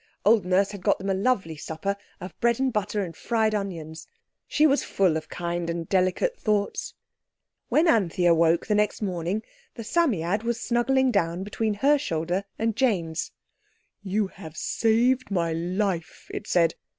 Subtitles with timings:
[0.25, 4.07] Old Nurse had got them a lovely supper of bread and butter and fried onions.
[4.47, 6.95] She was full of kind and delicate thoughts.
[7.69, 9.43] When Anthea woke the next morning,
[9.75, 13.31] the Psammead was snuggling down between her shoulder and Jane's.
[14.01, 16.73] "You have saved my life," it said.